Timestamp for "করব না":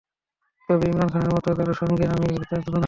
2.59-2.79